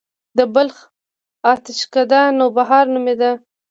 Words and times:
د 0.37 0.39
بلخ 0.53 0.77
اتشڪده 1.51 2.21
نوبهار 2.39 2.85
نومیده 2.93 3.31